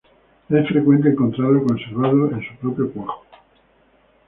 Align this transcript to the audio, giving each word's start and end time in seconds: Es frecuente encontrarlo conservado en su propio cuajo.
Es 0.49 0.67
frecuente 0.67 1.09
encontrarlo 1.09 1.63
conservado 1.63 2.31
en 2.31 2.41
su 2.41 2.55
propio 2.55 2.91
cuajo. 2.91 3.23